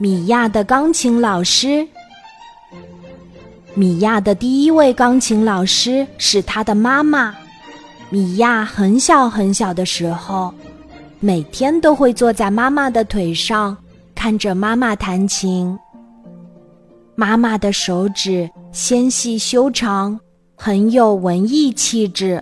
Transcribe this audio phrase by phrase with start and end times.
[0.00, 1.84] 米娅的钢琴老师。
[3.74, 7.34] 米娅的第一位钢琴老师是她的妈妈。
[8.08, 10.54] 米娅很小很小的时候，
[11.18, 13.76] 每天都会坐在妈妈的腿上，
[14.14, 15.76] 看着妈妈弹琴。
[17.16, 20.18] 妈妈的手指纤细修长，
[20.54, 22.40] 很有文艺气质。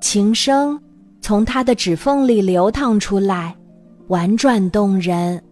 [0.00, 0.80] 琴声
[1.20, 3.56] 从她的指缝里流淌出来，
[4.06, 5.42] 婉转动人。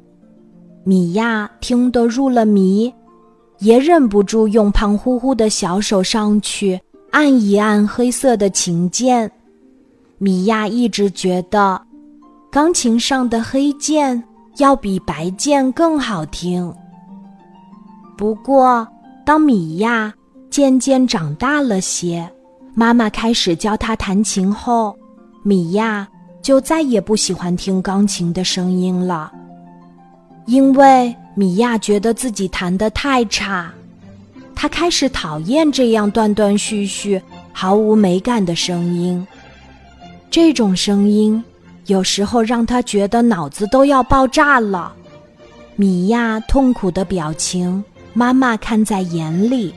[0.82, 2.92] 米娅听得入了迷，
[3.58, 9.30] 也忍不住用胖乎乎的小手上去按一按黑色的琴键。
[10.18, 11.80] 米娅一直觉得，
[12.50, 14.22] 钢琴上的黑键
[14.56, 16.72] 要比白键更好听。
[18.16, 18.86] 不过，
[19.24, 20.12] 当米娅
[20.50, 22.30] 渐渐长大了些，
[22.74, 24.96] 妈妈开始教她弹琴后，
[25.42, 26.08] 米娅
[26.42, 29.32] 就再也不喜欢听钢琴的声音了。
[30.46, 33.72] 因为米娅觉得自己弹得太差，
[34.54, 39.24] 她开始讨厌这样断断续续、毫无美感的声音。
[40.28, 41.42] 这种声音
[41.86, 44.92] 有时候让她觉得脑子都要爆炸了。
[45.76, 47.82] 米娅痛苦的表情，
[48.12, 49.72] 妈妈看在眼里。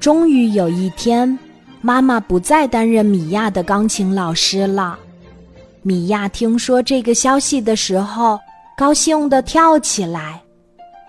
[0.00, 1.38] 终于有一天，
[1.80, 4.98] 妈妈不再担任米娅的钢琴老师了。
[5.82, 8.40] 米娅听说这个消息的时候。
[8.76, 10.42] 高兴地跳起来，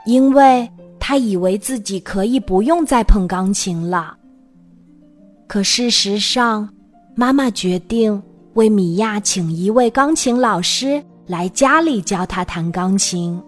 [0.06, 0.70] 因为
[1.00, 4.18] 他以为自己可以不用再碰钢琴了。
[5.48, 6.68] 可事实上，
[7.16, 8.22] 妈妈决定
[8.54, 13.42] 为米娅请一位钢琴老师来家里教她弹钢琴。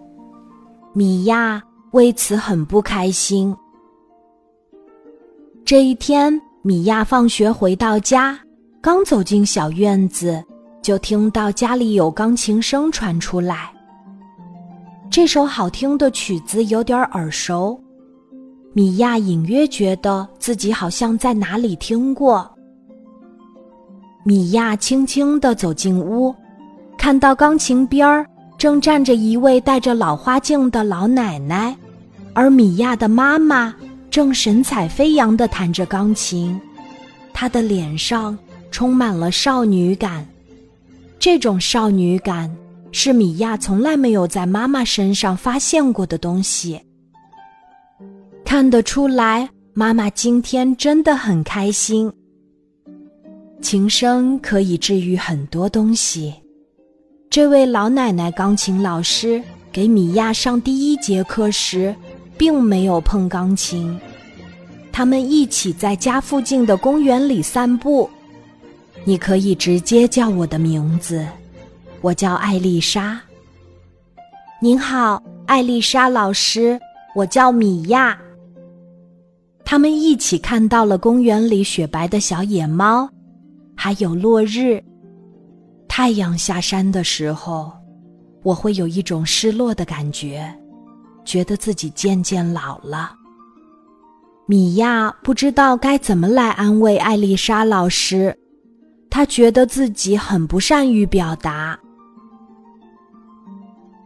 [0.92, 3.54] 米娅为此很不开心。
[5.64, 8.38] 这一天，米娅放学回到家，
[8.80, 10.42] 刚走进小院子，
[10.80, 13.75] 就听到家里有钢琴声传出来。
[15.16, 17.80] 这首好听的曲子有点耳熟，
[18.74, 22.46] 米娅隐约觉得自己好像在哪里听过。
[24.24, 26.34] 米娅轻轻地走进屋，
[26.98, 28.26] 看到钢琴边儿
[28.58, 31.74] 正站着一位戴着老花镜的老奶奶，
[32.34, 33.74] 而米娅的妈妈
[34.10, 36.60] 正神采飞扬地弹着钢琴，
[37.32, 38.38] 她的脸上
[38.70, 40.28] 充满了少女感，
[41.18, 42.54] 这种少女感。
[42.98, 46.80] 是米娅从来没有在妈妈身上发现过的东西。
[48.42, 52.10] 看得出来，妈妈今天真的很开心。
[53.60, 56.32] 琴声可以治愈很多东西。
[57.28, 61.94] 这位老奶奶钢琴老师给米娅上第一节课时，
[62.38, 64.00] 并没有碰钢琴。
[64.90, 68.08] 他们一起在家附近的公园里散步。
[69.04, 71.22] 你可以直接叫我的名字。
[72.00, 73.20] 我叫艾丽莎。
[74.60, 76.78] 您好，艾丽莎老师，
[77.14, 78.16] 我叫米娅。
[79.64, 83.08] 他们一起看到了公园里雪白的小野猫，
[83.76, 84.82] 还有落日。
[85.88, 87.72] 太阳下山的时候，
[88.42, 90.54] 我会有一种失落的感觉，
[91.24, 93.12] 觉得自己渐渐老了。
[94.46, 98.38] 米娅不知道该怎么来安慰艾丽莎老师，
[99.10, 101.76] 她觉得自己很不善于表达。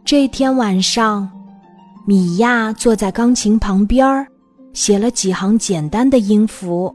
[0.03, 1.29] 这天晚上，
[2.05, 4.27] 米娅坐在钢琴旁边儿，
[4.73, 6.93] 写了几行简单的音符。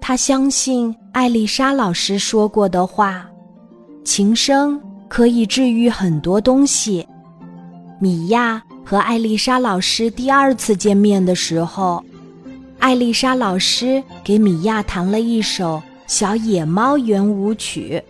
[0.00, 3.24] 她相信艾丽莎老师说过的话：
[4.04, 7.06] 琴声可以治愈很多东西。
[8.00, 12.02] 米娅和艾丽莎老师第二次见面的时候，
[12.78, 15.76] 艾丽莎老师给米娅弹了一首
[16.08, 18.02] 《小野猫圆舞曲》。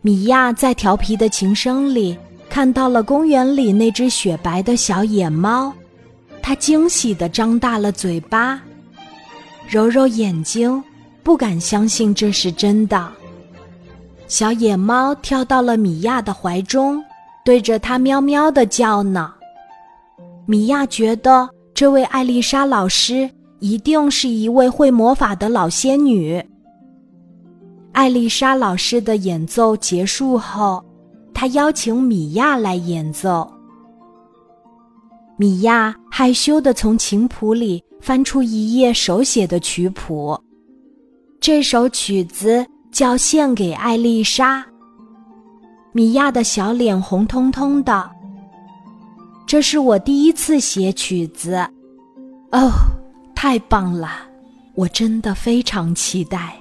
[0.00, 2.18] 米娅在调皮的琴声里。
[2.52, 5.72] 看到了公园里那只雪白的小野猫，
[6.42, 8.60] 它惊喜地张大了嘴巴，
[9.66, 10.84] 揉揉眼睛，
[11.22, 13.10] 不敢相信这是真的。
[14.28, 17.02] 小野猫跳到了米娅的怀中，
[17.42, 19.32] 对着它喵喵地叫呢。
[20.44, 26.44] 米娅觉得这位艾丽莎老师一定是一位会魔法的老仙女。
[27.92, 30.84] 艾丽莎老师的演奏结束后。
[31.42, 33.52] 他邀请米娅来演奏。
[35.36, 40.40] 米娅害羞地从琴谱里翻出一页手写的曲谱，
[41.40, 44.60] 这首曲子叫《献给艾丽莎》。
[45.90, 48.08] 米娅的小脸红彤彤的。
[49.44, 51.56] 这是我第一次写曲子，
[52.52, 52.70] 哦，
[53.34, 54.10] 太棒了！
[54.76, 56.56] 我真的非常期待。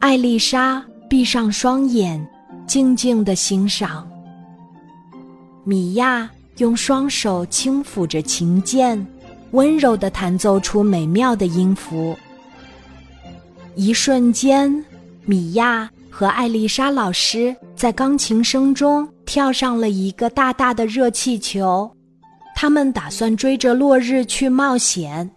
[0.00, 2.28] 艾丽莎闭上双眼。
[2.72, 4.10] 静静的欣赏。
[5.62, 9.06] 米娅用双手轻抚着琴键，
[9.50, 12.16] 温柔地弹奏出美妙的音符。
[13.74, 14.82] 一瞬间，
[15.26, 21.94] 米娅和艾丽莎老师在钢琴声中跳上了一个大大的热气球。
[22.56, 25.30] 他们打算追着落日去冒险。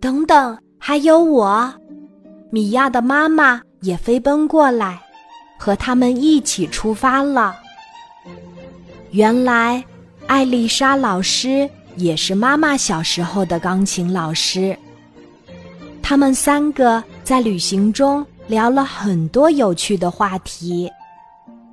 [0.00, 1.72] 等等，还有我，
[2.50, 5.00] 米娅的妈妈也飞奔过来，
[5.56, 7.54] 和他们一起出发了。
[9.10, 9.84] 原来，
[10.26, 14.76] 艾丽莎老师也是妈妈小时候的钢琴老师。
[16.02, 20.90] 他们三个在旅行中聊了很多有趣的话题，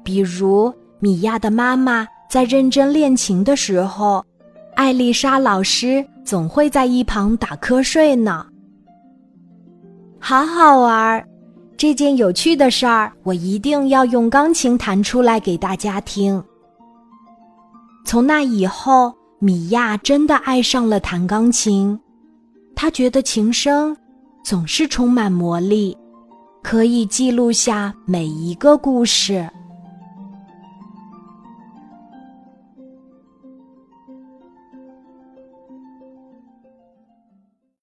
[0.04, 2.08] 比如米娅的妈妈。
[2.30, 4.26] 在认真练琴的时候，
[4.76, 8.46] 艾丽莎老师总会在一旁打瞌睡呢。
[10.18, 11.28] 好好玩儿，
[11.82, 16.44] 这件有趣的事儿，我一定要用钢琴弹出来给大家听。
[18.06, 22.00] 从那以后，米娅真的爱上了弹钢琴，
[22.76, 23.98] 她觉得琴声
[24.44, 25.98] 总是充满魔力，
[26.62, 29.50] 可以记录下每一个故事。